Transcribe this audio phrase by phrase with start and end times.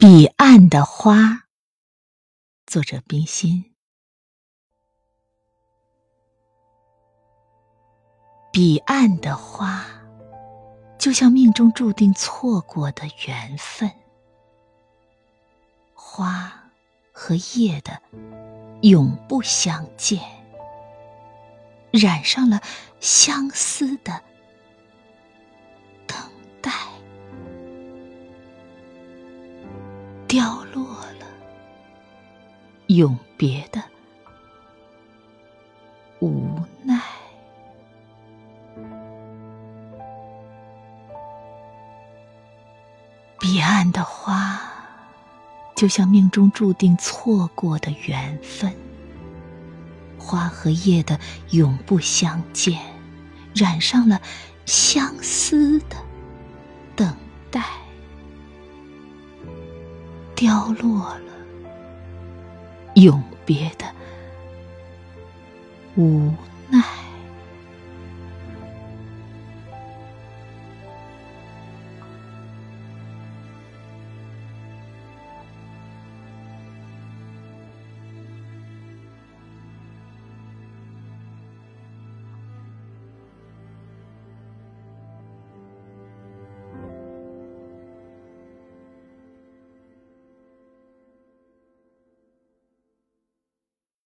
[0.00, 1.44] 彼岸的花，
[2.64, 3.74] 作者冰心。
[8.50, 9.84] 彼岸的花，
[10.98, 13.90] 就像命中注定错过的缘分。
[15.92, 16.50] 花
[17.12, 18.00] 和叶的
[18.80, 20.18] 永不相见，
[21.90, 22.62] 染上了
[23.00, 24.29] 相思的。
[30.30, 30.84] 掉落
[31.18, 31.26] 了，
[32.86, 33.82] 永别的
[36.20, 37.00] 无奈。
[43.40, 44.60] 彼岸的花，
[45.74, 48.72] 就像命中注定错过的缘分。
[50.16, 51.18] 花和叶的
[51.50, 52.80] 永不相见，
[53.52, 54.22] 染上了
[54.64, 55.96] 相思的
[60.40, 61.32] 凋落了，
[62.94, 63.84] 永别的
[65.96, 66.32] 无
[66.70, 66.82] 奈。